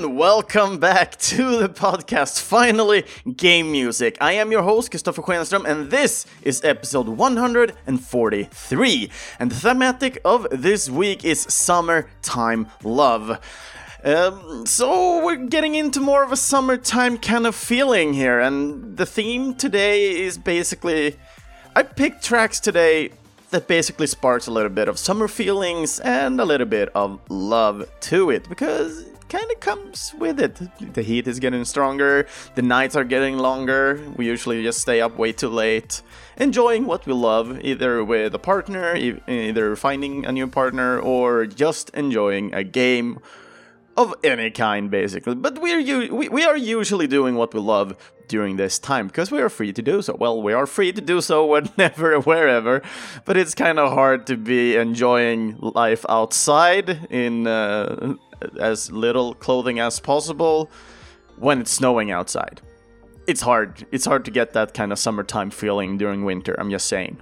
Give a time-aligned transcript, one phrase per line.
[0.00, 2.40] and welcome back to the podcast.
[2.40, 3.04] Finally,
[3.36, 4.16] game music.
[4.18, 9.10] I am your host, Christopher Schenström, and this is episode 143.
[9.38, 13.44] And the thematic of this week is summertime love.
[14.02, 19.04] Um, so we're getting into more of a summertime kind of feeling here, and the
[19.04, 21.18] theme today is basically.
[21.76, 23.10] I picked tracks today
[23.50, 27.86] that basically sparks a little bit of summer feelings and a little bit of love
[28.00, 30.60] to it because kind of comes with it.
[30.94, 32.26] The heat is getting stronger,
[32.56, 34.00] the nights are getting longer.
[34.16, 36.02] We usually just stay up way too late,
[36.36, 41.90] enjoying what we love, either with a partner, either finding a new partner, or just
[41.90, 43.20] enjoying a game
[43.96, 47.96] of any kind basically but we're u- we, we are usually doing what we love
[48.28, 51.00] during this time because we are free to do so well we are free to
[51.00, 52.80] do so whenever wherever
[53.24, 58.14] but it's kind of hard to be enjoying life outside in uh,
[58.58, 60.70] as little clothing as possible
[61.36, 62.60] when it's snowing outside.
[63.26, 63.86] It's hard.
[63.92, 67.18] It's hard to get that kind of summertime feeling during winter i'm just saying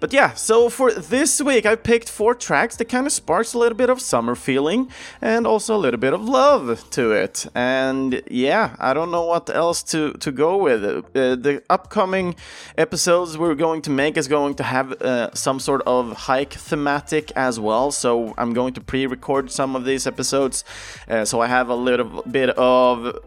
[0.00, 3.58] but yeah, so for this week, I picked four tracks that kind of sparks a
[3.58, 7.46] little bit of summer feeling and also a little bit of love to it.
[7.54, 10.84] And yeah, I don't know what else to, to go with.
[10.84, 12.36] Uh, the upcoming
[12.76, 17.32] episodes we're going to make is going to have uh, some sort of hike thematic
[17.36, 17.90] as well.
[17.90, 20.64] So I'm going to pre record some of these episodes.
[21.08, 23.18] Uh, so I have a little bit of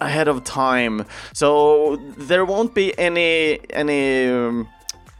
[0.00, 4.68] ahead of time so there won't be any any um,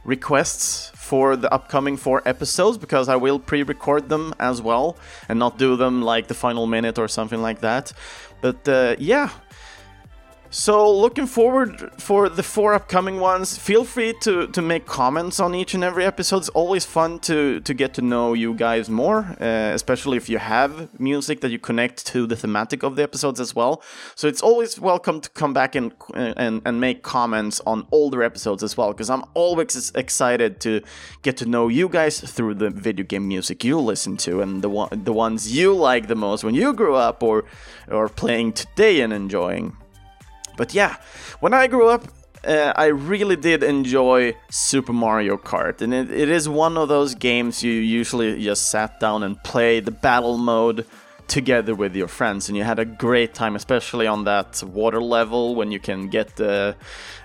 [0.04, 4.96] requests for the upcoming four episodes because I will pre record them as well
[5.28, 7.92] and not do them like the final minute or something like that.
[8.40, 9.30] But uh, yeah.
[10.54, 13.56] So looking forward for the four upcoming ones.
[13.56, 16.36] Feel free to, to make comments on each and every episode.
[16.36, 20.36] It's always fun to, to get to know you guys more, uh, especially if you
[20.36, 23.82] have music that you connect to the thematic of the episodes as well.
[24.14, 28.62] So it's always welcome to come back and and, and make comments on older episodes
[28.62, 30.82] as well, because I'm always excited to
[31.22, 34.68] get to know you guys through the video game music you listen to and the
[34.68, 37.44] one, the ones you like the most when you grew up or
[37.90, 39.78] or playing today and enjoying.
[40.56, 40.96] But yeah,
[41.40, 42.06] when I grew up,
[42.44, 47.14] uh, I really did enjoy Super Mario Kart, and it, it is one of those
[47.14, 50.84] games you usually just sat down and play the battle mode
[51.28, 55.54] together with your friends, and you had a great time, especially on that water level
[55.54, 56.76] when you can get the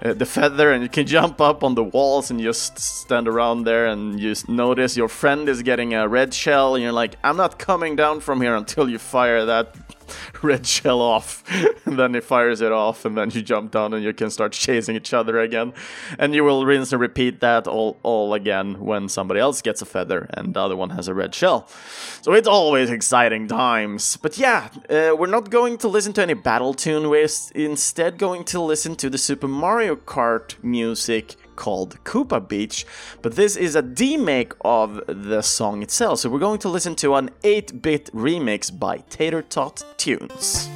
[0.03, 3.63] uh, the feather and you can jump up on the walls and just stand around
[3.63, 7.37] there and you notice your friend is getting a red shell, and you're like, I'm
[7.37, 9.75] not coming down from here until you fire that
[10.41, 11.43] red shell off
[11.85, 14.51] and then he fires it off and then you jump down and you can start
[14.65, 15.73] chasing each other again.
[16.19, 19.85] And you will rinse and repeat that all, all again when somebody else gets a
[19.85, 21.67] feather and the other one has a red shell.
[22.21, 24.17] So it's always exciting times.
[24.17, 28.43] But yeah uh, we're not going to listen to any battle tune we're instead going
[28.45, 32.85] to listen to the super mario kart music called Koopa Beach,
[33.21, 36.19] but this is a demake of the song itself.
[36.19, 40.69] So we're going to listen to an 8 bit remix by Tater Tot Tunes.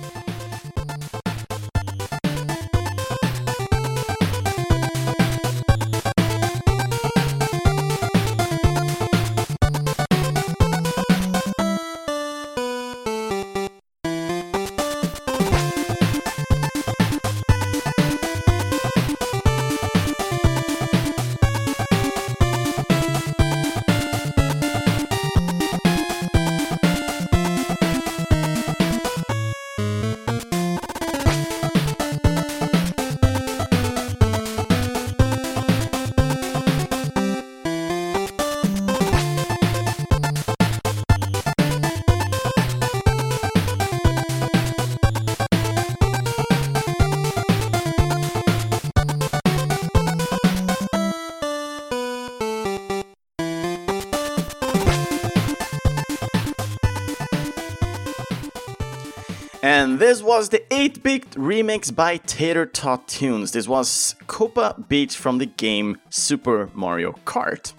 [60.11, 63.53] This was the 8 bit remix by Tater Tot Tunes.
[63.53, 67.71] This was Koopa Beach from the game Super Mario Kart.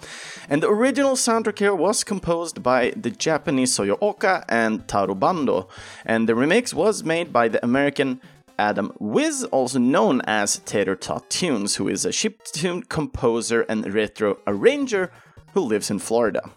[0.49, 5.67] And the original soundtrack here was composed by the Japanese Soyo Oka and Taro Bando.
[6.07, 8.19] And the remix was made by the American
[8.57, 14.39] Adam Wiz, also known as Tater Tot Tunes, who is a chiptune composer and retro
[14.47, 15.11] arranger
[15.53, 16.49] who lives in Florida.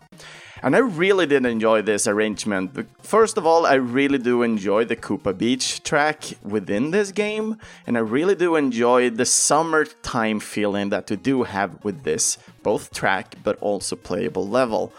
[0.67, 2.89] And I really did enjoy this arrangement.
[3.01, 7.97] First of all, I really do enjoy the Koopa Beach track within this game, and
[7.97, 13.37] I really do enjoy the summertime feeling that we do have with this, both track
[13.45, 14.93] but also playable level.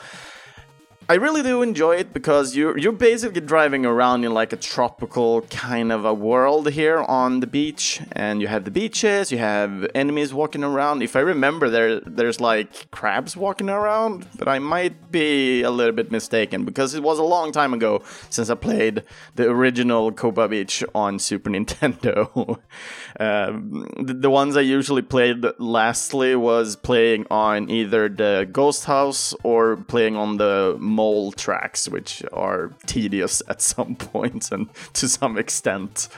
[1.09, 5.43] I really do enjoy it because you're you're basically driving around in like a tropical
[5.43, 9.87] kind of a world here on the beach, and you have the beaches, you have
[9.95, 11.01] enemies walking around.
[11.01, 15.95] If I remember, there there's like crabs walking around, but I might be a little
[15.95, 19.03] bit mistaken because it was a long time ago since I played
[19.35, 22.59] the original Koopa Beach on Super Nintendo.
[23.21, 29.33] um, the, the ones I usually played lastly was playing on either the Ghost House
[29.43, 35.37] or playing on the mole tracks, which are tedious at some points and to some
[35.37, 36.09] extent.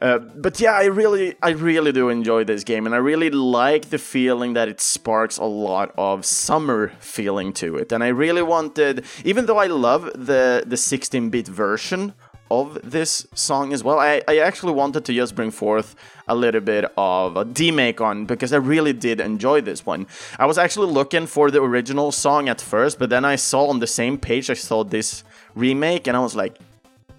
[0.00, 3.90] Uh, but yeah, I really, I really do enjoy this game, and I really like
[3.94, 7.92] the feeling that it sparks a lot of summer feeling to it.
[7.92, 12.14] And I really wanted, even though I love the the 16-bit version
[12.50, 13.98] of this song as well.
[13.98, 15.96] I, I actually wanted to just bring forth
[16.28, 20.06] a little bit of a demake on because I really did enjoy this one.
[20.38, 23.80] I was actually looking for the original song at first, but then I saw on
[23.80, 25.24] the same page I saw this
[25.54, 26.58] remake and I was like,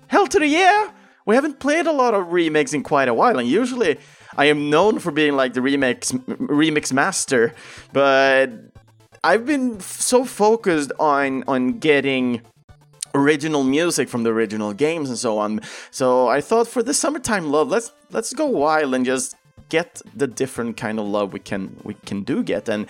[0.08, 0.92] hell to the yeah!
[1.26, 3.98] We haven't played a lot of remakes in quite a while, and usually
[4.38, 7.54] I am known for being like the remix remix master,
[7.92, 8.52] but
[9.24, 12.42] I've been so focused on on getting
[13.16, 15.62] original music from the original games and so on.
[15.92, 19.36] So I thought for the summertime love, let's let's go wild and just
[19.70, 22.88] get the different kind of love we can we can do get and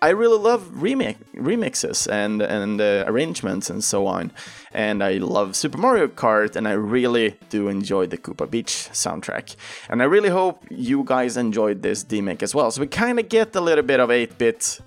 [0.00, 4.30] I really love remake remixes and and uh, arrangements and so on,
[4.72, 9.56] and I love Super Mario Kart, and I really do enjoy the Koopa Beach soundtrack,
[9.88, 12.70] and I really hope you guys enjoyed this remake as well.
[12.70, 14.80] So we kind of get a little bit of 8-bit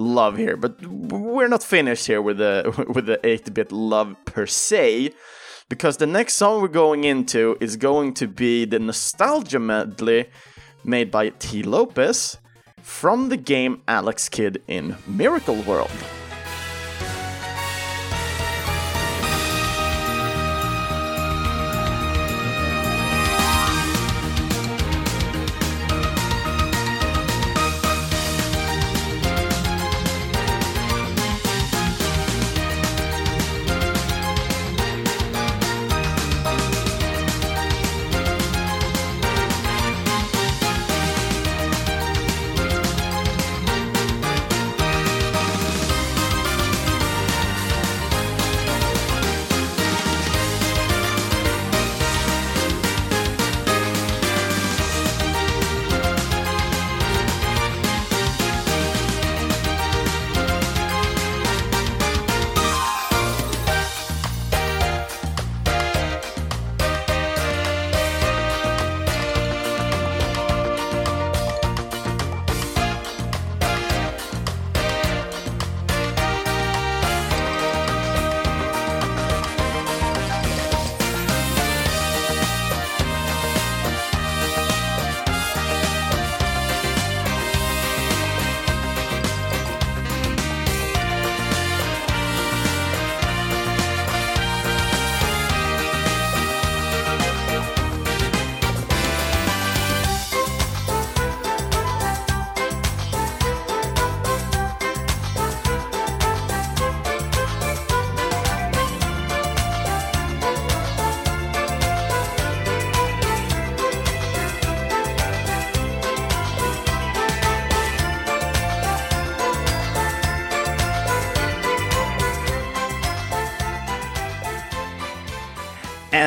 [0.00, 5.12] love here, but we're not finished here with the with the 8-bit love per se,
[5.68, 10.28] because the next song we're going into is going to be the nostalgia medley
[10.84, 11.62] made by T.
[11.62, 12.38] Lopez
[12.82, 15.90] from the game Alex Kidd in Miracle World.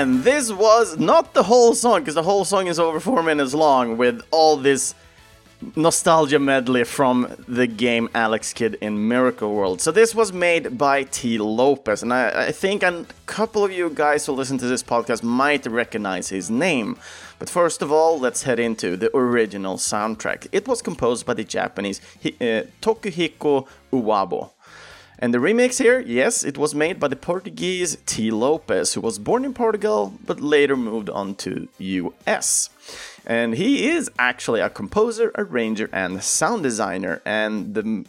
[0.03, 3.53] And this was not the whole song, because the whole song is over four minutes
[3.53, 4.95] long with all this
[5.77, 9.79] nostalgia medley from the game Alex Kidd in Miracle World.
[9.79, 11.38] So this was made by T.
[11.38, 15.24] Lopez, and I, I, think a couple of you guys who listen to this podcast
[15.24, 16.98] might recognize his name.
[17.39, 20.48] But first of all, let's head into the original soundtrack.
[20.51, 24.50] It was composed by the Japanese uh, Tokuhiko Uwabo.
[25.24, 28.30] And the remix here, yes, it was made by the Portuguese T.
[28.30, 32.70] Lopez, who was born in Portugal but later moved on to US.
[33.25, 37.22] And he is actually a composer, arranger, and sound designer.
[37.24, 38.06] And the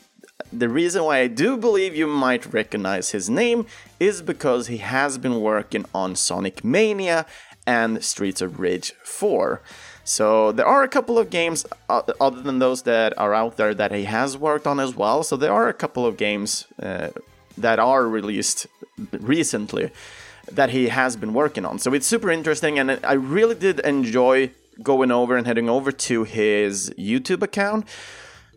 [0.53, 3.67] the reason why I do believe you might recognize his name
[4.01, 7.27] is because he has been working on Sonic Mania
[7.65, 9.63] and Streets of Rage 4.
[10.05, 13.75] So there are a couple of games uh, other than those that are out there
[13.75, 15.23] that he has worked on as well.
[15.23, 17.09] So there are a couple of games uh,
[17.57, 18.67] that are released
[19.13, 19.91] recently
[20.53, 21.79] that he has been working on.
[21.79, 24.51] So it's super interesting, and I really did enjoy
[24.83, 27.87] going over and heading over to his YouTube account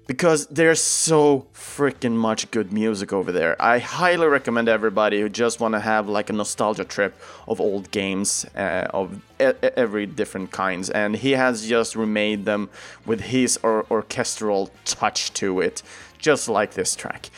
[0.08, 3.62] because there's so freaking much good music over there.
[3.62, 7.14] I highly recommend everybody who just want to have like a nostalgia trip
[7.48, 12.70] of old games uh, of e- every different kinds, and he has just remade them
[13.06, 15.84] with his or- orchestral touch to it,
[16.18, 17.30] just like this track.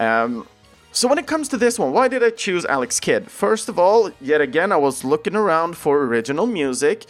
[0.00, 0.48] Um,
[0.92, 3.30] so when it comes to this one, why did I choose Alex Kidd?
[3.30, 7.04] First of all, yet again, I was looking around for original music,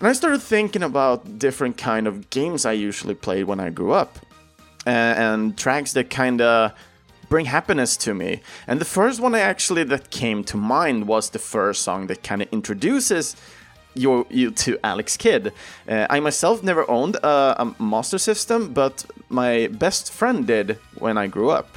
[0.00, 3.92] and I started thinking about different kind of games I usually played when I grew
[3.92, 4.18] up
[4.86, 6.72] and tracks that kind of
[7.28, 8.40] bring happiness to me.
[8.66, 12.22] And the first one I actually that came to mind was the first song that
[12.22, 13.36] kind of introduces
[13.94, 15.52] you, you to Alex Kidd.
[15.88, 21.18] Uh, I myself never owned a, a Master System, but my best friend did when
[21.18, 21.68] I grew up.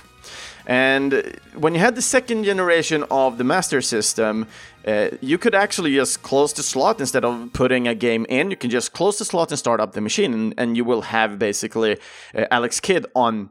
[0.65, 4.47] And when you had the second generation of the Master System,
[4.87, 8.51] uh, you could actually just close the slot instead of putting a game in.
[8.51, 11.01] You can just close the slot and start up the machine, and, and you will
[11.01, 11.97] have basically
[12.35, 13.49] uh, Alex Kidd on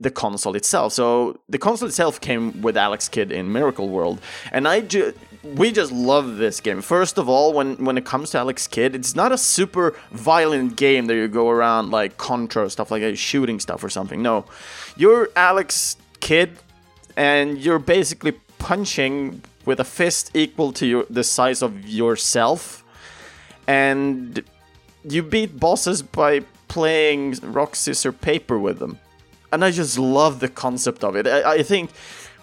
[0.00, 0.94] the console itself.
[0.94, 5.12] So the console itself came with Alex Kidd in Miracle World, and I ju-
[5.42, 6.80] we just love this game.
[6.80, 10.76] First of all, when when it comes to Alex Kidd, it's not a super violent
[10.76, 14.22] game that you go around like Contra stuff like that, shooting stuff or something.
[14.22, 14.46] No,
[14.96, 16.58] you're Alex Kidd,
[17.16, 22.84] and you're basically punching with a fist equal to your, the size of yourself,
[23.66, 24.42] and
[25.04, 28.98] you beat bosses by playing rock scissors paper with them.
[29.52, 31.26] And I just love the concept of it.
[31.26, 31.90] I, I think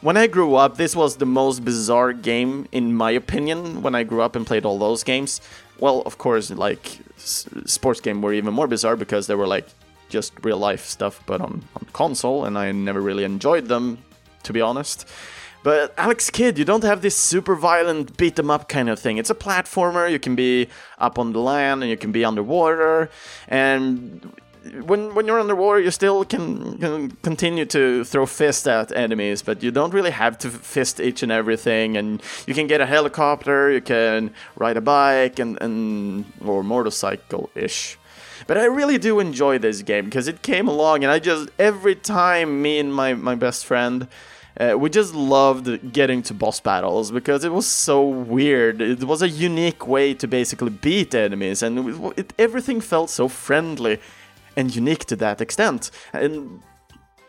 [0.01, 4.03] when I grew up, this was the most bizarre game, in my opinion, when I
[4.03, 5.41] grew up and played all those games.
[5.79, 9.67] Well, of course, like sports games were even more bizarre because they were like
[10.09, 13.99] just real life stuff, but on, on console, and I never really enjoyed them,
[14.43, 15.07] to be honest.
[15.63, 18.99] But Alex Kidd, you don't have this super violent beat beat 'em up kind of
[18.99, 19.17] thing.
[19.17, 20.09] It's a platformer.
[20.09, 23.09] You can be up on the land and you can be underwater,
[23.49, 24.31] and
[24.85, 29.63] when when you're underwater, you still can, can continue to throw fists at enemies, but
[29.63, 31.97] you don't really have to fist each and everything.
[31.97, 37.49] And you can get a helicopter, you can ride a bike, and, and or motorcycle
[37.55, 37.97] ish.
[38.45, 41.95] But I really do enjoy this game because it came along, and I just every
[41.95, 44.07] time me and my my best friend.
[44.59, 48.81] Uh, we just loved getting to boss battles because it was so weird.
[48.81, 53.27] It was a unique way to basically beat enemies, and it, it, everything felt so
[53.27, 53.99] friendly
[54.55, 55.91] and unique to that extent.
[56.11, 56.63] And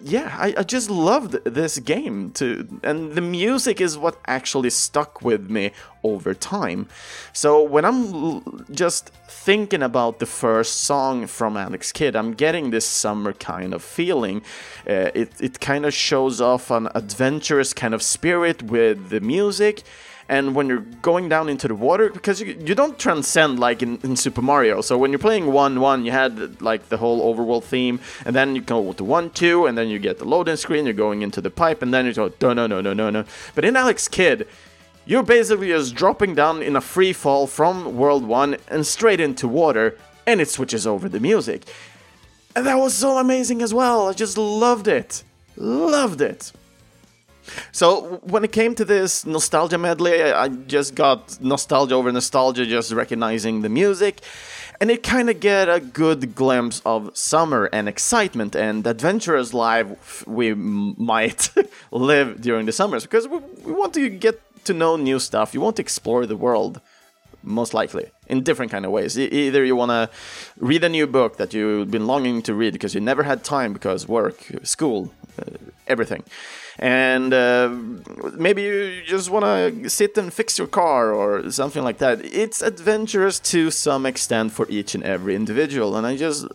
[0.01, 5.23] yeah, I, I just loved this game too, and the music is what actually stuck
[5.23, 5.73] with me
[6.05, 6.89] over time.
[7.33, 12.71] So when I'm l- just thinking about the first song from Alex Kidd, I'm getting
[12.71, 14.43] this summer kind of feeling.
[14.89, 19.83] Uh, it it kind of shows off an adventurous kind of spirit with the music
[20.29, 23.99] and when you're going down into the water because you, you don't transcend like in,
[24.03, 24.81] in super mario.
[24.81, 28.61] So when you're playing 1-1 you had like the whole overworld theme and then you
[28.61, 31.83] go to 1-2 and then you get the loading screen you're going into the pipe
[31.83, 34.47] and then you go no no no no no no but in alex kidd
[35.07, 39.49] you're basically just dropping down in a free fall from world 1 and straight into
[39.49, 41.65] water and it switches over the music.
[42.55, 44.09] And that was so amazing as well.
[44.09, 45.25] I just loved it.
[45.57, 46.53] Loved it
[47.73, 52.93] so when it came to this nostalgia medley, I just got nostalgia over nostalgia, just
[52.93, 54.21] recognizing the music,
[54.81, 60.27] and it kind of get a good glimpse of summer and excitement and adventurous life
[60.27, 61.51] we might
[61.91, 63.03] live during the summers.
[63.03, 65.55] Because we, we want to get to know new stuff.
[65.55, 66.81] You want to explore the world
[67.43, 70.11] most likely in different kind of ways either you want to
[70.59, 73.73] read a new book that you've been longing to read because you never had time
[73.73, 75.13] because work school
[75.87, 76.23] everything
[76.79, 77.69] and uh,
[78.35, 82.63] maybe you just want to sit and fix your car or something like that it's
[82.63, 86.47] adventurous to some extent for each and every individual and i just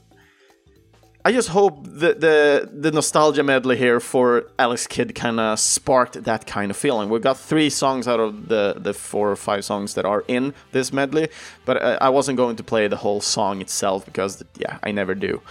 [1.26, 6.22] I just hope the the, the nostalgia medley here for Alex Kidd kind of sparked
[6.24, 7.10] that kind of feeling.
[7.10, 10.54] We got three songs out of the the four or five songs that are in
[10.74, 11.30] this medley,
[11.64, 15.16] but I, I wasn't going to play the whole song itself because yeah, I never
[15.16, 15.42] do.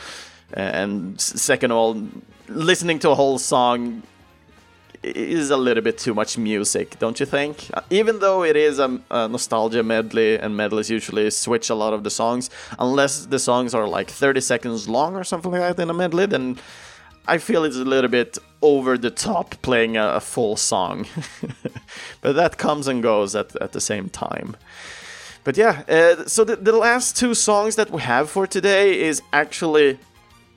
[0.53, 1.95] And second of all,
[2.49, 4.03] listening to a whole song
[5.03, 7.69] is a little bit too much music, don't you think?
[7.75, 11.93] Uh, Even though it is a, a nostalgia medley, and medleys usually switch a lot
[11.93, 15.83] of the songs, unless the songs are like 30 seconds long or something like that
[15.83, 16.59] in a medley, then
[17.27, 21.07] I feel it's a little bit over the top playing a, a full song.
[22.21, 24.57] but that comes and goes at, at the same time.
[25.45, 29.21] But yeah, uh, so the, the last two songs that we have for today is
[29.33, 29.99] actually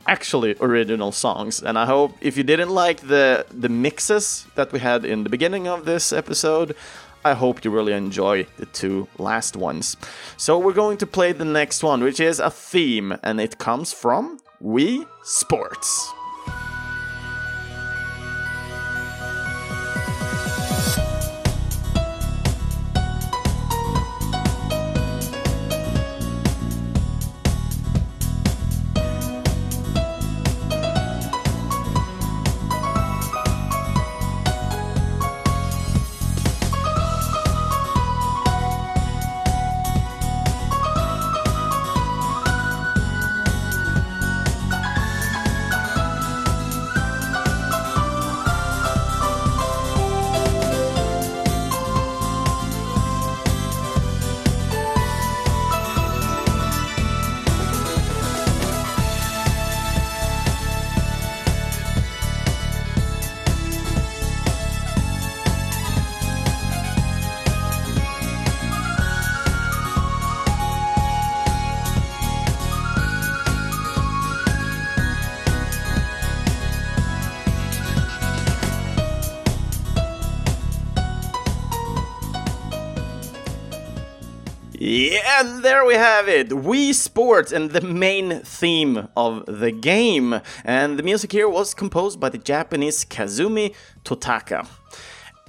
[0.07, 4.79] actually original songs and i hope if you didn't like the the mixes that we
[4.79, 6.75] had in the beginning of this episode
[7.23, 9.97] i hope you really enjoy the two last ones.
[10.37, 13.91] So we're going to play the next one which is a theme and it comes
[13.93, 16.13] from Wii Sports
[84.87, 86.49] Yeah, and there we have it.
[86.49, 90.39] Wii Sports and the main theme of the game.
[90.63, 93.73] And the music here was composed by the Japanese Kazumi
[94.03, 94.67] Totaka.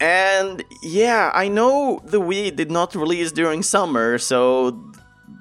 [0.01, 4.71] And yeah, I know the Wii did not release during summer, so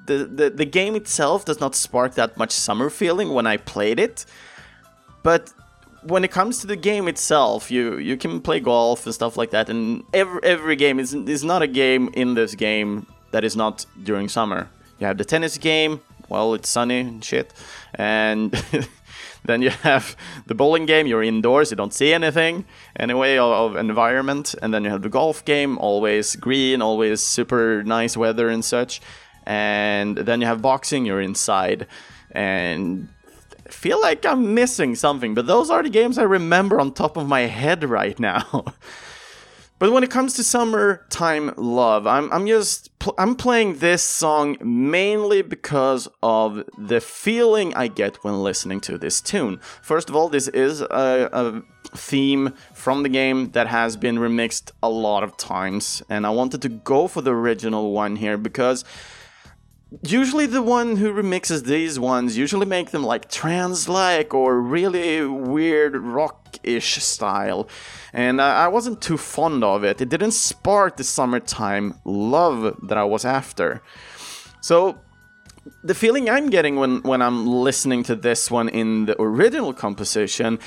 [0.04, 3.98] the, the, the game itself does not spark that much summer feeling when I played
[3.98, 4.26] it.
[5.22, 5.54] But
[6.02, 9.52] when it comes to the game itself, you you can play golf and stuff like
[9.52, 13.56] that, and every every game is is not a game in this game that is
[13.56, 14.68] not during summer.
[14.98, 17.52] You have the tennis game, well, it's sunny and shit,
[17.94, 18.50] and
[19.44, 20.16] then you have
[20.46, 21.06] the bowling game.
[21.06, 22.64] You're indoors, you don't see anything
[22.98, 28.16] anyway of, environment, and then you have the golf game, always green, always super nice
[28.16, 29.00] weather and such,
[29.44, 31.04] and then you have boxing.
[31.04, 31.86] You're inside,
[32.30, 33.08] and
[33.68, 37.28] feel like I'm missing something, but those are the games I remember on top of
[37.28, 38.64] my head right now.
[39.78, 44.56] But when it comes to summertime love, I'm I'm just pl- I'm playing this song
[44.62, 49.60] mainly because of the feeling I get when listening to this tune.
[49.82, 51.62] First of all, this is a, a
[51.96, 56.62] theme from the game that has been remixed a lot of times, and I wanted
[56.62, 58.82] to go for the original one here because
[60.02, 65.96] usually the one who remixes these ones usually make them like trance-like or really weird
[65.96, 67.68] rock-ish style.
[68.12, 70.00] And I, wasn't too fond of it.
[70.00, 73.82] It didn't spark the summertime love that i was after.
[74.60, 74.98] So
[75.82, 80.60] the feeling i'm getting when when i'm listening to this one in the original composition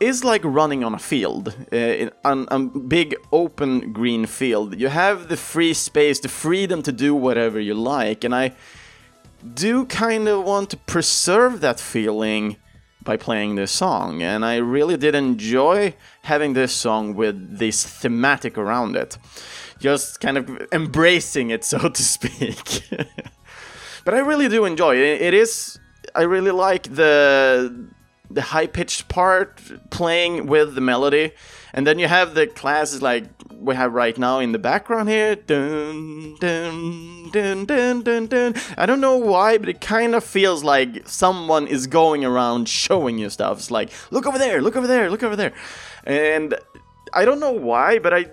[0.00, 4.78] is like running on a field, uh, on a big open green field.
[4.78, 8.54] You have the free space, the freedom to do whatever you like, and I
[9.54, 12.56] do kind of want to preserve that feeling
[13.02, 14.22] by playing this song.
[14.22, 19.18] And I really did enjoy having this song with this thematic around it,
[19.78, 22.88] just kind of embracing it, so to speak.
[24.04, 25.22] but I really do enjoy it.
[25.22, 25.78] It is.
[26.14, 27.88] I really like the
[28.34, 31.32] the high pitched part playing with the melody,
[31.72, 35.36] and then you have the classes like we have right now in the background here.
[35.36, 38.54] Dun, dun, dun, dun, dun, dun.
[38.76, 43.18] I don't know why, but it kind of feels like someone is going around showing
[43.18, 43.58] you stuff.
[43.58, 45.52] It's like, look over there, look over there, look over there.
[46.04, 46.54] And
[47.12, 48.26] I don't know why, but I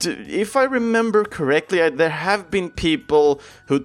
[0.00, 3.84] if I remember correctly, there have been people who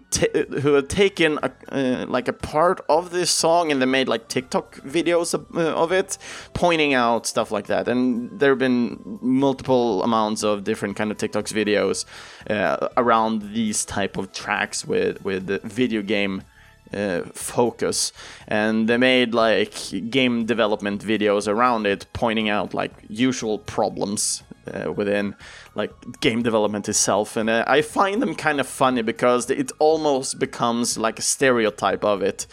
[0.62, 4.30] who have taken a, uh, like a part of this song and they made like
[4.30, 6.18] TikTok videos of, uh, of, it,
[6.54, 7.88] pointing out stuff like that.
[7.88, 12.06] And there have been multiple amounts of different kind of TikToks videos
[12.50, 16.44] uh, around these type of tracks with with video game.
[16.92, 18.12] Uh, focus
[18.48, 19.76] and they made like
[20.10, 25.36] game development videos around it pointing out like usual problems uh, within
[25.76, 27.36] like game development itself.
[27.38, 32.04] And uh, i find them kind of funny because it almost becomes like a stereotype
[32.04, 32.48] of it.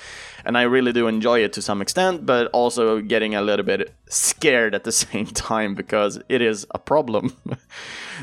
[0.45, 3.93] And i really do enjoy it to some extent but also getting a little bit
[4.09, 7.37] scared at the same time because it is a problem.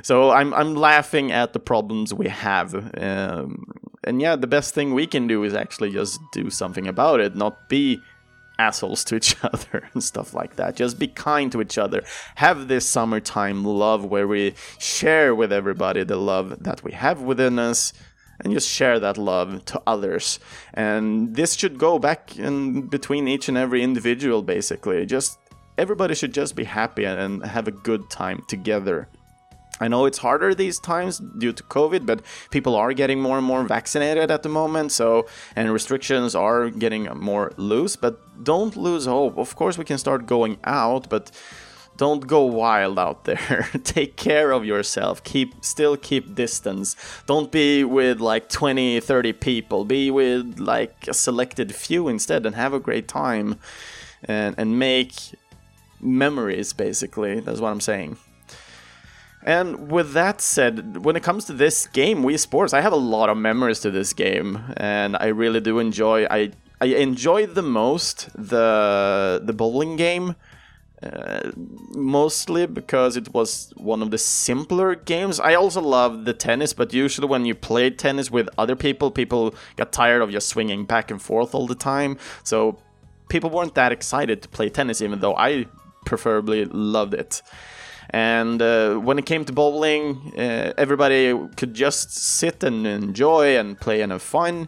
[0.02, 2.74] So i'm i'm laughing at the problems we have.
[2.98, 3.66] Um,
[4.04, 7.36] and yeah the best thing we can do is actually just do something about it
[7.36, 8.02] not be
[8.60, 10.76] assholes to each other and stuff like that.
[10.76, 12.04] Just be kind to each other.
[12.36, 17.60] Have this summertime love where we share with everybody the love that we have within
[17.60, 17.94] us
[18.40, 20.40] and just share that love to others.
[20.74, 25.06] And this should go back in between each and every individual basically.
[25.06, 25.38] Just
[25.78, 29.08] everybody should just be happy and have a good time together.
[29.80, 33.46] I know it's harder these times due to COVID, but people are getting more and
[33.46, 39.06] more vaccinated at the moment, so and restrictions are getting more loose, but don't lose
[39.06, 39.38] hope.
[39.38, 41.32] Of course, we can start going out, but
[41.98, 43.70] don't go wild out there.
[43.84, 45.24] Take care of yourself.
[45.24, 46.96] Keep still keep distance.
[47.28, 49.86] Don't be with like 20, 30 people.
[49.86, 53.60] Be with like a selected few instead and have a great time
[54.24, 55.14] and and make
[56.02, 57.40] memories basically.
[57.40, 58.18] That's what I'm saying.
[59.46, 62.98] And with that said, when it comes to this game, Wii Sports, I have a
[62.98, 66.26] lot of memories to this game, and I really do enjoy.
[66.26, 70.36] I I enjoyed the most the the bowling game,
[71.02, 75.40] uh, mostly because it was one of the simpler games.
[75.40, 79.54] I also love the tennis, but usually when you play tennis with other people, people
[79.76, 82.18] got tired of just swinging back and forth all the time.
[82.44, 82.78] So
[83.28, 85.66] people weren't that excited to play tennis, even though I
[86.06, 87.42] preferably loved it.
[88.14, 93.80] And uh, when it came to bowling, uh, everybody could just sit and enjoy and
[93.80, 94.68] play and have fun.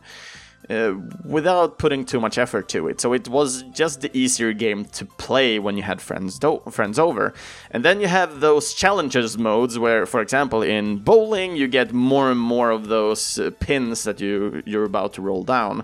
[0.69, 2.99] uh, without putting too much effort to it.
[2.99, 6.97] So it was just the easier game to play when you had friends do- friends
[6.97, 7.33] over.
[7.71, 12.31] And then you have those challenges modes where, for example, in bowling you get more
[12.31, 15.83] and more of those uh, pins that you you're about to roll down.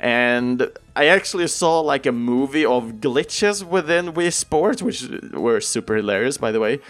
[0.00, 5.96] And I actually saw like a movie of glitches within Wii Sports, which were super
[5.96, 6.80] hilarious, by the way.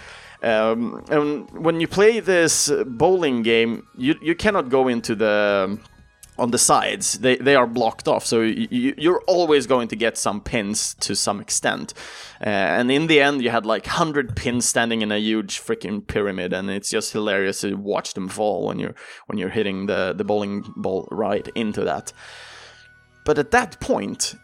[0.42, 5.78] Um, and when you play this bowling game, you you cannot go into the
[6.38, 7.18] on the sides.
[7.18, 11.16] They they are blocked off, so you, you're always going to get some pins to
[11.16, 11.92] some extent.
[12.40, 16.06] Uh, and in the end, you had like hundred pins standing in a huge freaking
[16.06, 18.94] pyramid, and it's just hilarious to watch them fall when you're
[19.26, 22.12] when you're hitting the the bowling ball right into that.
[23.28, 24.36] But at that point,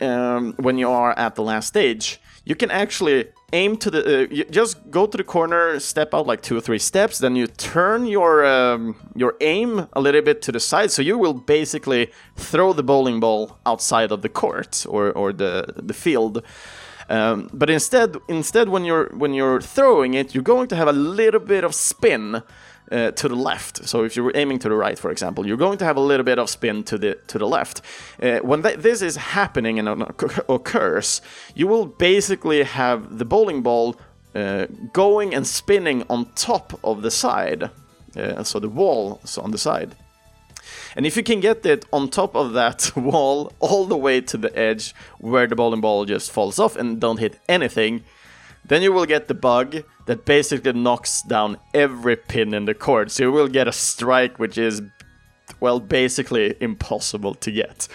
[0.00, 4.50] um, when you are at the last stage, you can actually aim to the uh,
[4.50, 8.04] just go to the corner step out like two or three steps then you turn
[8.04, 10.90] your um, your aim a little bit to the side.
[10.90, 15.64] So you will basically throw the bowling ball outside of the court or, or the
[15.76, 16.42] the field.
[17.08, 20.98] Um, but instead instead when you're when you're throwing it you're going to have a
[21.16, 22.42] little bit of spin
[22.92, 23.88] uh, to the left.
[23.88, 26.24] So if you're aiming to the right, for example, you're going to have a little
[26.24, 27.80] bit of spin to the to the left.
[28.22, 29.88] Uh, when th- this is happening and
[30.48, 31.22] occurs,
[31.54, 33.96] you will basically have the bowling ball
[34.34, 37.70] uh, going and spinning on top of the side,
[38.16, 39.96] uh, so the wall on the side.
[40.94, 44.36] And if you can get it on top of that wall all the way to
[44.36, 48.04] the edge where the bowling ball just falls off and don't hit anything,
[48.64, 53.10] then you will get the bug that basically knocks down every pin in the court.
[53.10, 54.82] So you will get a strike which is,
[55.62, 57.86] well, basically impossible to get.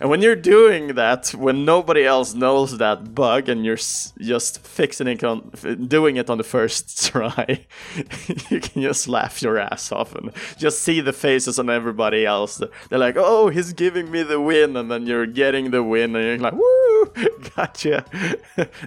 [0.00, 3.82] And when you're doing that, when nobody else knows that bug and you're
[4.20, 5.50] just fixing it on,
[5.88, 7.66] doing it on the first try,
[8.50, 12.62] you can just laugh your ass off and just see the faces on everybody else.
[12.88, 14.76] They're like, oh, he's giving me the win.
[14.76, 17.12] And then you're getting the win and you're like, woo,
[17.56, 18.04] gotcha.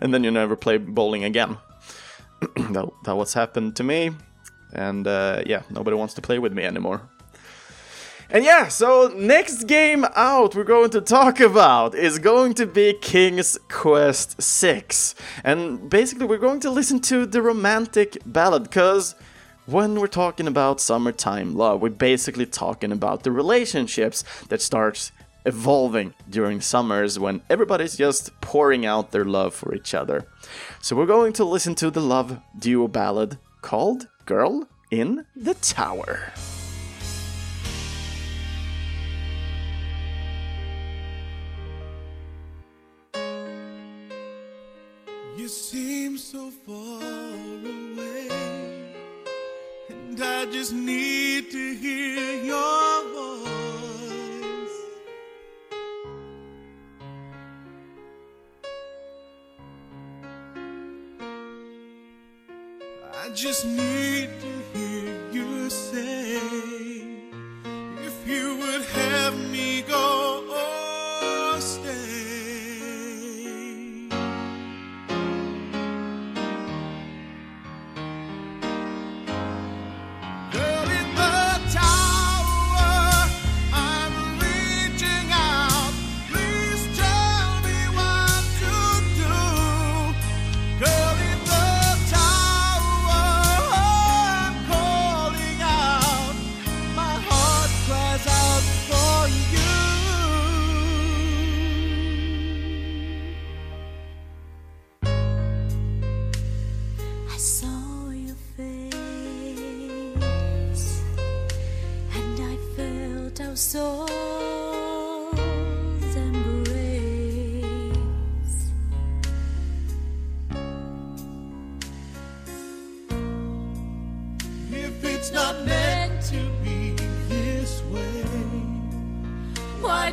[0.02, 1.58] and then you never play bowling again.
[2.40, 4.12] that, that what's happened to me.
[4.74, 7.11] And uh, yeah, nobody wants to play with me anymore.
[8.34, 12.94] And yeah, so next game out we're going to talk about is going to be
[12.94, 15.16] King's Quest 6.
[15.44, 19.16] And basically we're going to listen to the romantic ballad because
[19.66, 25.12] when we're talking about summertime love, we're basically talking about the relationships that starts
[25.46, 30.26] evolving during summers when everybody's just pouring out their love for each other.
[30.82, 36.32] So we're going to listen to the love duo ballad called Girl in the Tower.
[50.12, 53.48] And I just need to hear your voice.
[63.14, 64.11] I just need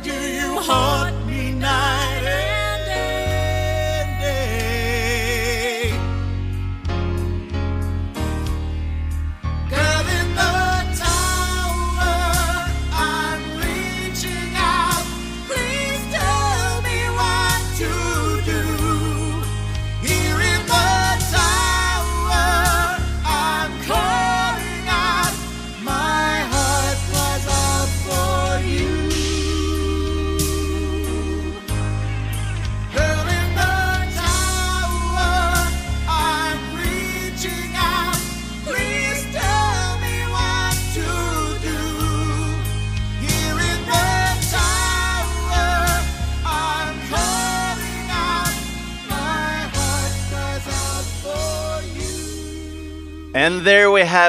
[0.01, 1.18] do you haunt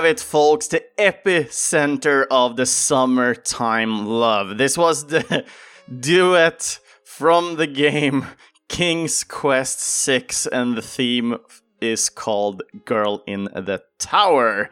[0.01, 4.57] have it, folks, the epicenter of the summertime love.
[4.57, 5.45] This was the
[6.01, 8.25] duet from the game
[8.67, 11.37] King's Quest 6, and the theme
[11.83, 14.71] is called Girl in the Tower.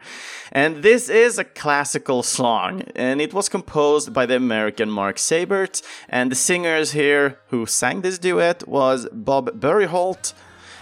[0.51, 5.83] And this is a classical song, and it was composed by the American Mark Seibert,
[6.07, 10.33] and the singers here who sang this duet was Bob Bergthold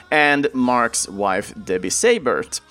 [0.09, 2.61] and Mark's wife Debbie Seibert.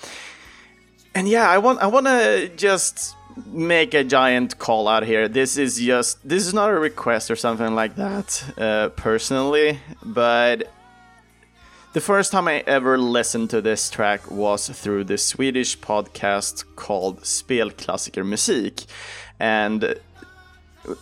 [1.16, 5.28] And yeah, I want I want to just make a giant call out here.
[5.28, 10.70] This is just this is not a request or something like that, uh, personally, but
[11.94, 17.22] the first time I ever listened to this track was through the Swedish podcast called
[17.22, 18.84] Spelklassiker Musik,
[19.40, 19.98] and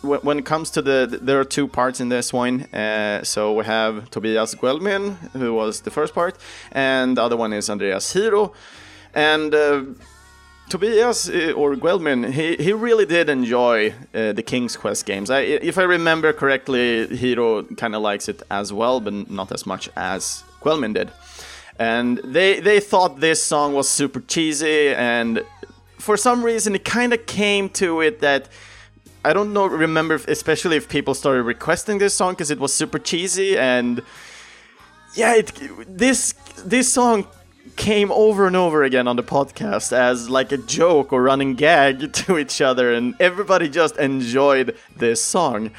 [0.01, 2.61] when it comes to the, there are two parts in this one.
[2.73, 6.37] Uh, so we have Tobias Guelmin, who was the first part,
[6.71, 8.53] and the other one is Andreas Hiro.
[9.15, 9.83] And uh,
[10.69, 15.29] Tobias uh, or Guelmin, he, he really did enjoy uh, the King's Quest games.
[15.29, 19.65] I, if I remember correctly, Hiro kind of likes it as well, but not as
[19.65, 21.11] much as Guelmin did.
[21.77, 25.43] And they they thought this song was super cheesy, and
[25.97, 28.47] for some reason it kind of came to it that
[29.25, 32.99] I don't know remember especially if people started requesting this song because it was super
[32.99, 34.01] cheesy and
[35.15, 35.51] yeah, it,
[35.87, 37.27] this this song
[37.75, 42.13] came over and over again on the podcast as like a joke or running gag
[42.25, 45.71] to each other, and everybody just enjoyed this song.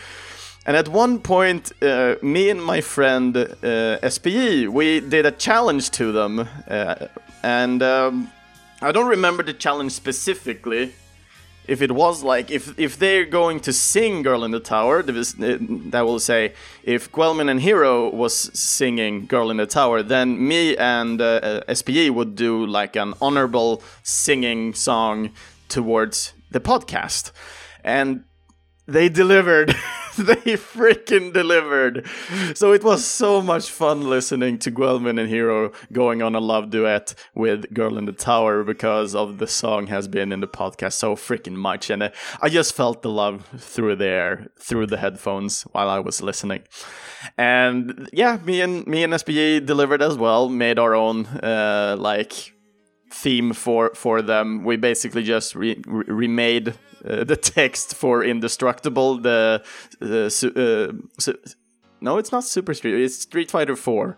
[0.66, 5.90] And at one point, uh, me and my friend uh, SPE, we did a challenge
[5.92, 7.06] to them, uh,
[7.42, 8.32] and um,
[8.82, 10.92] I don't remember the challenge specifically,
[11.68, 16.02] if it was like if if they're going to sing "Girl in the Tower," that
[16.04, 16.52] will say
[16.82, 22.10] if Guelmin and Hiro was singing "Girl in the Tower," then me and uh, SPE
[22.10, 25.30] would do like an honorable singing song
[25.68, 27.32] towards the podcast,
[27.82, 28.24] and
[28.86, 29.74] they delivered.
[30.16, 32.06] they freaking delivered.
[32.54, 36.70] So it was so much fun listening to Guelmin and Hiro going on a love
[36.70, 40.94] duet with Girl in the Tower because of the song has been in the podcast
[40.94, 41.90] so freaking much.
[41.90, 46.22] And uh, I just felt the love through there, through the headphones while I was
[46.22, 46.62] listening.
[47.36, 52.55] And yeah, me and me and SPE delivered as well, made our own uh, like
[53.10, 54.64] theme for for them.
[54.64, 59.18] We basically just re- re- remade uh, the text for Indestructible.
[59.18, 59.62] The
[60.00, 61.38] uh, su- uh, su-
[62.00, 62.94] no, it's not Super Street.
[63.02, 64.16] It's Street Fighter Four,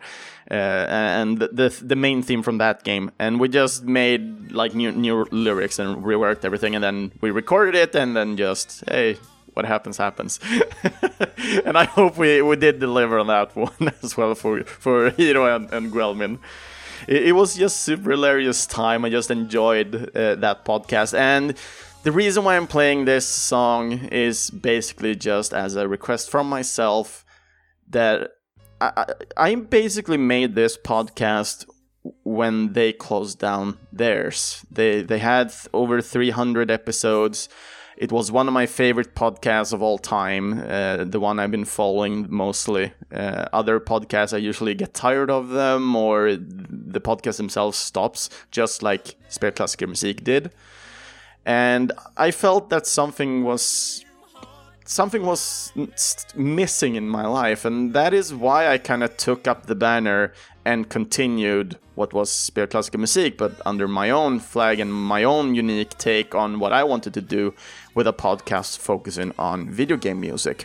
[0.51, 3.11] uh, and the, the, the main theme from that game.
[3.19, 7.75] And we just made like new new lyrics and reworked everything, and then we recorded
[7.75, 9.17] it, and then just hey.
[9.55, 10.39] What happens happens,
[11.65, 15.53] and I hope we, we did deliver on that one as well for for Hiro
[15.53, 16.39] and, and Guelmin
[17.07, 19.05] it, it was just super hilarious time.
[19.05, 21.57] I just enjoyed uh, that podcast, and
[22.03, 27.25] the reason why I'm playing this song is basically just as a request from myself
[27.91, 28.31] that
[28.81, 29.05] I, I,
[29.37, 31.67] I basically made this podcast
[32.25, 34.65] when they closed down theirs.
[34.71, 37.49] They they had over 300 episodes.
[37.99, 41.65] It was one of my favorite podcasts of all time, uh, the one I've been
[41.65, 42.93] following mostly.
[43.13, 48.85] Uh, other podcasts, I usually get tired of them or the podcast themselves stops, just
[48.85, 50.53] like Spare Spelklassiker Musik did.
[51.45, 54.05] And I felt that something was
[54.85, 55.73] something was
[56.37, 60.33] missing in my life, and that is why I kind of took up the banner
[60.69, 65.55] and continued what was Spear Classical Music, but under my own flag and my own
[65.55, 67.55] unique take on what I wanted to do
[67.97, 70.59] with a podcast focusing on video game music.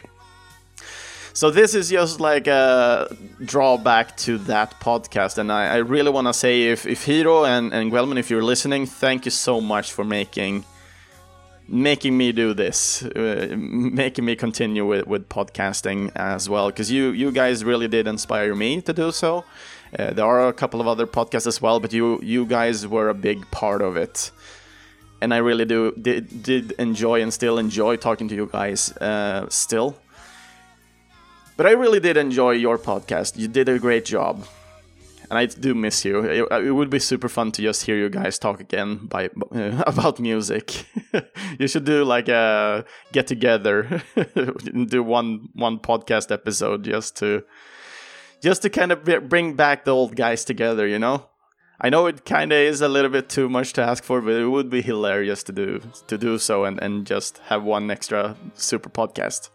[1.36, 3.08] So this is just like a
[3.44, 7.74] drawback to that podcast, and I, I really want to say, if, if Hiro and,
[7.74, 10.64] and if you're listening, thank you so much for making
[11.66, 17.12] making me do this, uh, making me continue with, with podcasting as well, because you
[17.12, 19.44] you guys really did inspire me to do so.
[19.98, 23.10] Uh, there are a couple of other podcasts as well, but you you guys were
[23.10, 24.32] a big part of it,
[25.22, 29.48] and I really do did, did enjoy and still enjoy talking to you guys uh,
[29.50, 29.98] still.
[31.56, 33.38] But I really did enjoy your podcast.
[33.38, 34.46] You did a great job
[35.34, 36.20] and I do miss you.
[36.20, 39.84] It, it, would be super fun to just hear you guys talk again by uh,
[39.88, 40.86] about music.
[41.60, 44.04] you should do like a get together,
[44.88, 47.44] do one one podcast episode just to
[48.44, 50.86] just to kind of bring back the old guys together.
[50.86, 51.30] You know,
[51.80, 54.34] I know it kind of is a little bit too much to ask for, but
[54.34, 58.36] it would be hilarious to do to do so and and just have one extra
[58.54, 59.50] super podcast.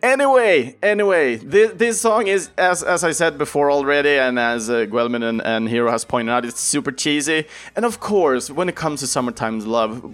[0.00, 4.86] Anyway, anyway, this, this song is as as I said before already, and as uh,
[4.86, 7.46] Guelmin and, and Hiro has pointed out, it's super cheesy.
[7.76, 10.04] And of course, when it comes to summertime's love,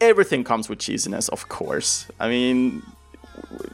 [0.00, 1.28] everything comes with cheesiness.
[1.30, 2.82] Of course, I mean,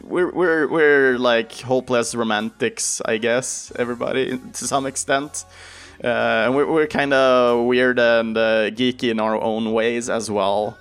[0.03, 3.73] we're we're we're like hopeless romantics, I guess.
[3.77, 5.45] Everybody to some extent.
[6.05, 6.09] Uh,
[6.45, 10.77] and we're, we're kind of weird and uh, geeky in our own ways as well.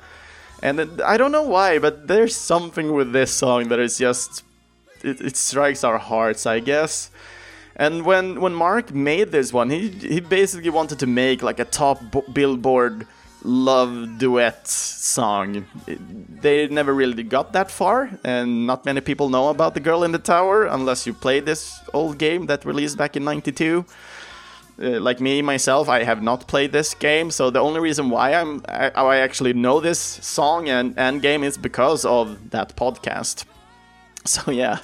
[0.62, 4.44] And it- I don't know why, but there's something with this song that is just
[5.04, 7.12] it, it strikes our hearts, I guess.
[7.78, 11.66] And when when Mark made this one, he he basically wanted to make like a
[11.66, 12.00] top
[12.34, 13.06] Billboard
[13.46, 15.66] love duet song.
[16.42, 20.12] They never really got that far, and not many people know about the Girl in
[20.12, 23.86] the Tower unless you played this old game that released back in '92
[24.82, 28.34] uh, like me myself, I have not played this game, so the only reason why
[28.34, 33.46] I'm I, I actually know this song and, and game is because of that podcast.
[34.28, 34.80] So yeah,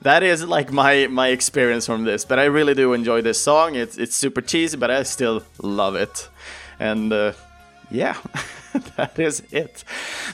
[0.00, 2.24] that is like my my experience from this.
[2.24, 3.76] But I really do enjoy this song.
[3.76, 6.28] It's it's super cheesy, but I still love it,
[6.80, 7.32] and uh,
[7.92, 8.16] yeah.
[8.96, 9.84] that is it.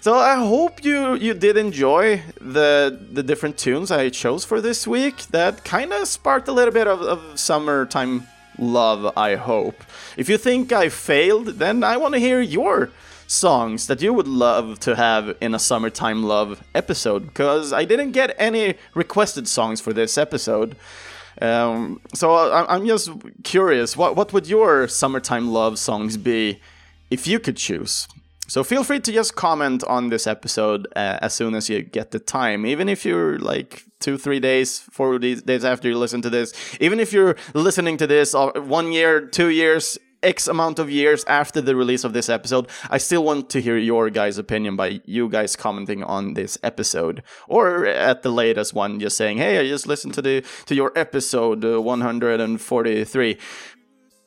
[0.01, 4.87] So I hope you you did enjoy the the different tunes I chose for this
[4.87, 5.27] week.
[5.27, 8.27] That kind of sparked a little bit of, of summertime
[8.59, 9.13] love.
[9.17, 9.83] I hope.
[10.17, 12.91] If you think I failed, then I want to hear your
[13.27, 18.13] songs that you would love to have in a summertime love episode because I didn't
[18.13, 20.77] get any requested songs for this episode.
[21.43, 23.11] Um, so I, I'm just
[23.43, 26.61] curious, what what would your summertime love songs be
[27.11, 28.09] if you could choose?
[28.49, 32.13] So feel free to just comment on this episode uh, as soon as you get
[32.13, 36.31] the time, even if you're like two, three days, four days after you listen to
[36.31, 40.91] this, even if you're listening to this uh, one year, two years, X amount of
[40.91, 44.77] years after the release of this episode, I still want to hear your guys' opinion
[44.77, 49.59] by you guys commenting on this episode, or at the latest one, just saying, "Hey,
[49.59, 53.39] I just listened to the to your episode uh, 143."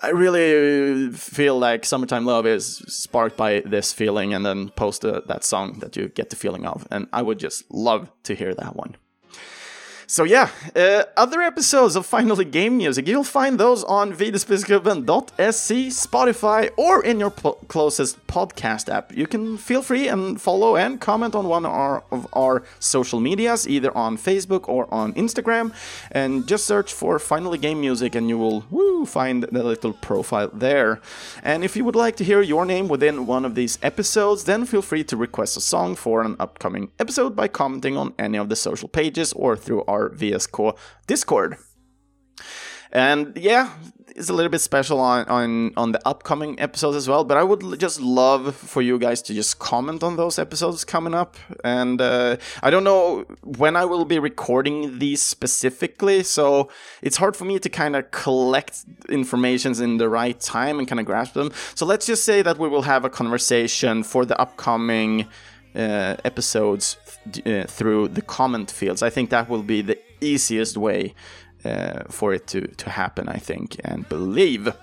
[0.04, 5.22] I really feel like "Summertime Love" is sparked by this feeling, and then post uh,
[5.28, 8.56] that song that you get the feeling of, and I would just love to hear
[8.56, 8.96] that one.
[10.12, 16.70] So yeah, uh, other episodes of Finally Game Music, you'll find those on videospelsklubben.se, Spotify,
[16.76, 19.16] or in your po- closest podcast app.
[19.16, 23.22] You can feel free and follow and comment on one of our, of our social
[23.22, 25.74] medias, either on Facebook or on Instagram,
[26.12, 30.50] and just search for Finally Game Music and you will woo, find the little profile
[30.52, 31.00] there.
[31.42, 34.66] And if you would like to hear your name within one of these episodes, then
[34.66, 38.50] feel free to request a song for an upcoming episode by commenting on any of
[38.50, 41.58] the social pages or through our VSK Discord.
[42.92, 43.72] And yeah,
[44.16, 47.24] it's a little bit special on, on on the upcoming episodes as well.
[47.24, 51.14] But I would just love for you guys to just comment on those episodes coming
[51.14, 51.38] up.
[51.64, 56.70] And uh, I don't know when I will be recording these specifically, so
[57.02, 61.00] it's hard for me to kind of collect informations in the right time and kind
[61.00, 61.52] of grasp them.
[61.76, 65.28] So let's just say that we will have a conversation for the upcoming
[65.74, 66.98] uh, episodes
[67.46, 69.02] uh, through the comment fields.
[69.02, 71.14] I think that will be the easiest way
[71.66, 74.74] uh, for it to, to happen, I think, and believe.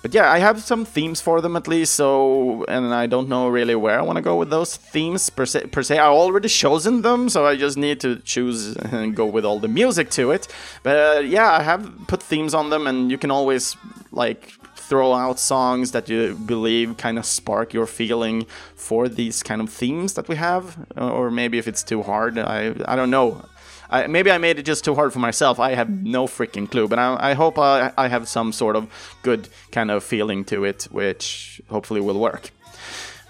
[0.00, 3.48] But yeah, I have some themes for them at least, so and I don't know
[3.48, 5.66] really where I want to go with those themes per se.
[5.66, 9.44] Per se, I already chosen them, so I just need to choose and go with
[9.44, 10.46] all the music to it.
[10.84, 13.76] But uh, yeah, I have put themes on them, and you can always
[14.12, 14.52] like
[14.88, 19.68] throw out songs that you believe kind of spark your feeling for these kind of
[19.70, 23.44] themes that we have, uh, or maybe if it's too hard, I I don't know.
[23.90, 25.58] I, maybe I made it just too hard for myself.
[25.58, 28.86] I have no freaking clue, but I, I hope I, I have some sort of
[29.22, 32.50] good kind of feeling to it, which hopefully will work.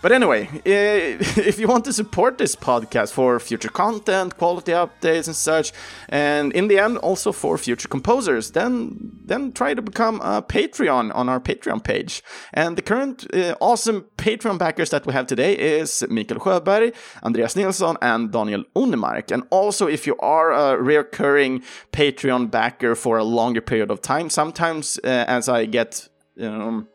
[0.01, 5.34] But anyway, if you want to support this podcast for future content, quality updates, and
[5.34, 5.72] such,
[6.09, 11.14] and in the end also for future composers, then then try to become a Patreon
[11.14, 12.22] on our Patreon page.
[12.55, 16.94] And the current uh, awesome Patreon backers that we have today is Mikael Sjöberg,
[17.24, 19.32] Andreas Nilsson, and Daniel Unemark.
[19.32, 24.30] And also, if you are a recurring Patreon backer for a longer period of time,
[24.30, 26.09] sometimes uh, as I get
[26.40, 26.86] um,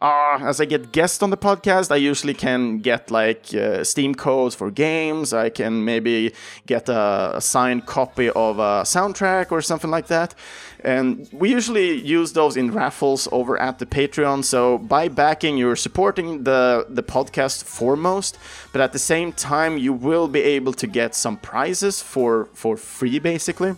[0.00, 4.14] uh, as I get guests on the podcast, I usually can get like uh, Steam
[4.14, 5.32] codes for games.
[5.32, 6.32] I can maybe
[6.66, 10.34] get a, a signed copy of a soundtrack or something like that.
[10.84, 14.44] And we usually use those in raffles over at the Patreon.
[14.44, 18.38] So by backing, you're supporting the, the podcast foremost,
[18.72, 22.76] but at the same time, you will be able to get some prizes for, for
[22.76, 23.74] free basically.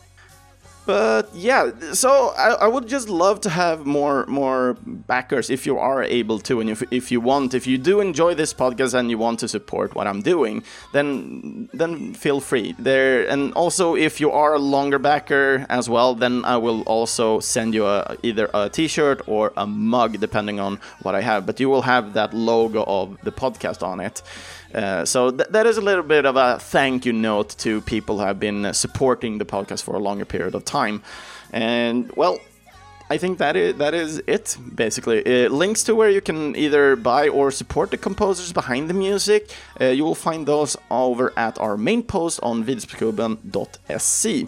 [0.90, 5.78] But yeah, so I, I would just love to have more more backers if you
[5.78, 9.08] are able to, and if, if you want, if you do enjoy this podcast and
[9.08, 13.28] you want to support what I'm doing, then then feel free there.
[13.32, 17.72] And also, if you are a longer backer as well, then I will also send
[17.72, 21.46] you a, either a T-shirt or a mug, depending on what I have.
[21.46, 24.22] But you will have that logo of the podcast on it.
[24.74, 28.18] Uh, so th- that is a little bit of a thank you note to people
[28.18, 31.02] who have been supporting the podcast for a longer period of time.
[31.52, 32.38] And well,
[33.12, 35.18] I think that is that is it basically.
[35.26, 39.50] Uh, links to where you can either buy or support the composers behind the music.
[39.80, 44.46] Uh, you will find those over at our main post on videospelsklubben.se.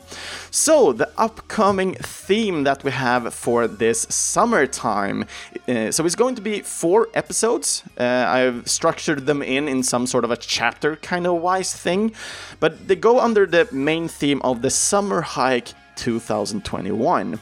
[0.53, 5.25] So the upcoming theme that we have for this summertime.
[5.67, 7.83] Uh, so it's going to be four episodes.
[7.99, 12.13] Uh, I've structured them in in some sort of a chapter kind of wise thing,
[12.61, 17.41] but they go under the main theme of the summer hike 2021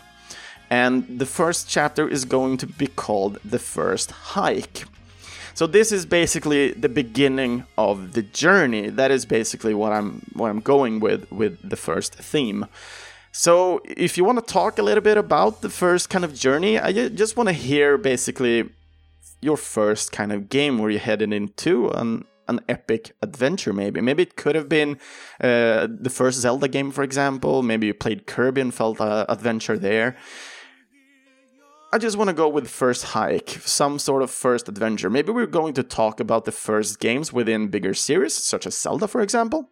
[0.70, 4.84] and the first chapter is going to be called The First Hike.
[5.54, 8.88] So this is basically the beginning of the journey.
[8.88, 12.66] That is basically what I'm what I'm going with with the first theme.
[13.32, 16.78] So if you want to talk a little bit about the first kind of journey,
[16.78, 18.70] I just want to hear basically
[19.42, 24.24] your first kind of game where you're headed into an an epic adventure maybe maybe
[24.24, 24.98] it could have been
[25.40, 29.78] uh, the first zelda game for example maybe you played kirby and felt an adventure
[29.78, 30.16] there
[31.92, 35.10] I just want to go with first hike, some sort of first adventure.
[35.10, 39.08] Maybe we're going to talk about the first games within bigger series, such as Zelda,
[39.08, 39.68] for example.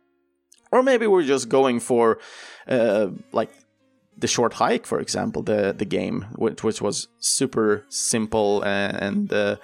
[0.73, 2.19] Or maybe we're just going for,
[2.67, 3.51] uh, like,
[4.17, 9.57] the short hike, for example, the the game, which, which was super simple and, uh,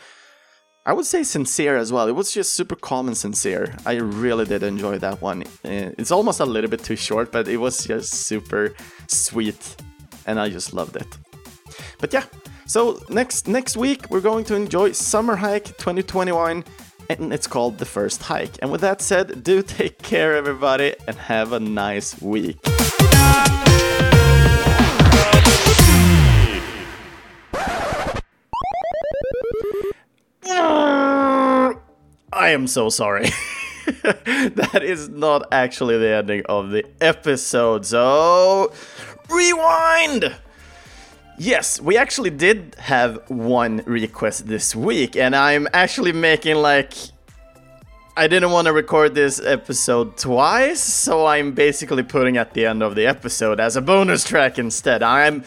[0.87, 2.07] I would say sincere as well.
[2.09, 3.75] It was just super calm and sincere.
[3.85, 5.43] I really did enjoy that one.
[5.65, 8.75] Uh, it's almost a little bit too short, but it was just super
[9.09, 9.77] sweet,
[10.27, 11.09] and I just loved it.
[11.99, 12.25] But yeah,
[12.67, 16.65] so next next week we're going to enjoy Summer Hike 2021
[17.09, 18.57] and it's called The First Hike.
[18.63, 22.59] And with that said, do take care everybody and have a nice week.
[32.33, 33.31] I am so sorry.
[34.03, 37.87] that is not actually the ending of the episode.
[37.87, 38.73] So
[39.29, 40.35] rewind.
[41.37, 46.95] Yes, we actually did have one request this week, and I'm actually making like.
[48.17, 52.81] I didn't want to record this episode twice, so I'm basically putting at the end
[52.81, 55.03] of the episode as a bonus track instead.
[55.03, 55.43] I'm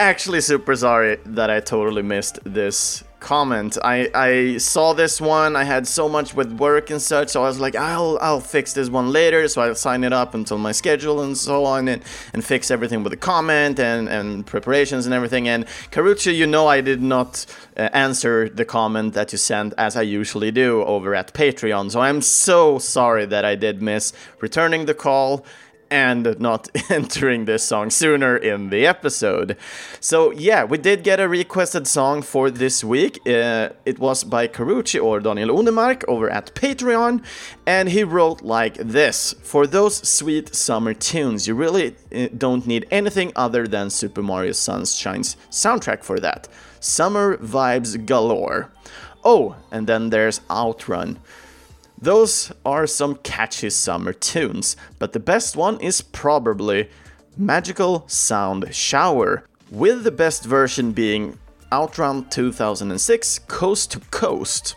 [0.00, 3.78] actually super sorry that I totally missed this comment.
[3.82, 5.56] I, I saw this one.
[5.56, 8.74] I had so much with work and such, so I was like, I'll I'll fix
[8.74, 9.48] this one later.
[9.48, 12.02] So I'll sign it up until my schedule and so on, and,
[12.34, 15.48] and fix everything with the comment and and preparations and everything.
[15.48, 17.46] And Karuchi, you know, I did not
[17.76, 21.90] uh, answer the comment that you sent as I usually do over at Patreon.
[21.90, 25.46] So I'm so sorry that I did miss returning the call
[25.92, 29.58] and not entering this song sooner in the episode.
[30.00, 33.20] So, yeah, we did get a requested song for this week.
[33.26, 37.22] Uh, it was by Karuchi or Daniel Unemark over at Patreon,
[37.66, 42.86] and he wrote like this For those sweet summer tunes, you really uh, don't need
[42.90, 46.48] anything other than Super Mario Sunshine's soundtrack for that.
[46.80, 48.70] Summer vibes galore.
[49.22, 51.18] Oh, and then there's Outrun.
[52.02, 56.90] Those are some catchy summer tunes, but the best one is probably
[57.36, 61.38] Magical Sound Shower, with the best version being
[61.72, 64.74] Outrun 2006 Coast to Coast.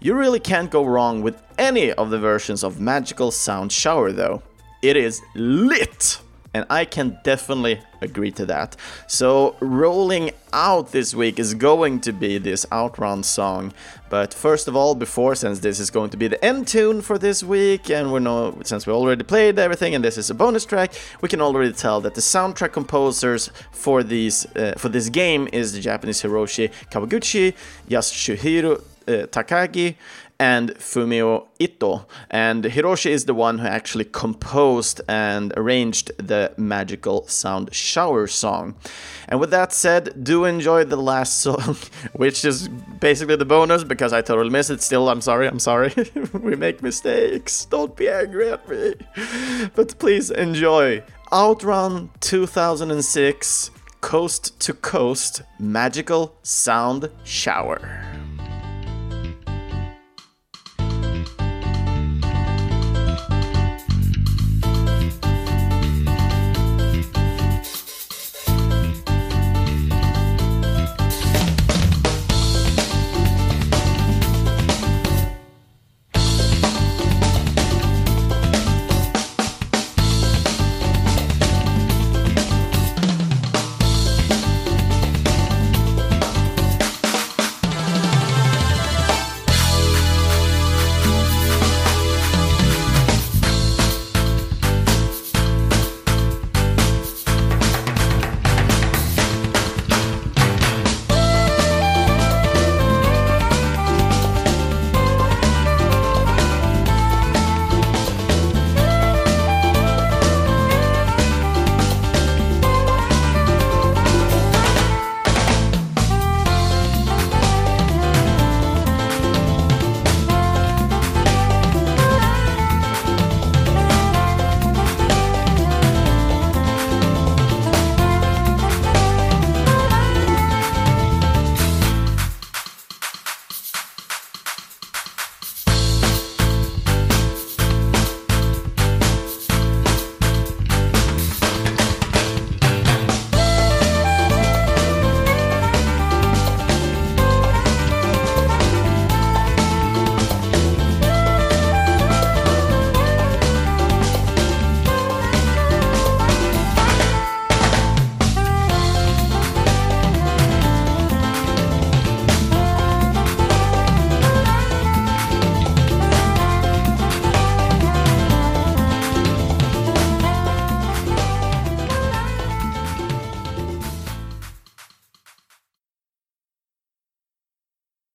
[0.00, 4.42] You really can't go wrong with any of the versions of Magical Sound Shower though.
[4.82, 6.20] It is lit!
[6.54, 8.76] and I can definitely agree to that.
[9.06, 13.72] So, rolling out this week is going to be this Outrun song.
[14.10, 17.18] But first of all, before, since this is going to be the end tune for
[17.18, 20.64] this week, and we know since we already played everything and this is a bonus
[20.64, 25.48] track, we can already tell that the soundtrack composers for these uh, for this game
[25.52, 27.54] is the Japanese Hiroshi Kawaguchi,
[27.88, 29.96] Yasuhiro uh, Takagi,
[30.38, 32.06] and Fumio Ito.
[32.30, 38.74] And Hiroshi is the one who actually composed and arranged the magical sound shower song.
[39.28, 41.76] And with that said, do enjoy the last song,
[42.14, 42.68] which is
[43.00, 44.82] basically the bonus because I totally missed it.
[44.82, 45.92] Still, I'm sorry, I'm sorry.
[46.32, 47.64] we make mistakes.
[47.66, 48.94] Don't be angry at me.
[49.74, 51.02] But please enjoy
[51.32, 53.70] Outrun 2006
[54.00, 58.31] Coast to Coast Magical Sound Shower.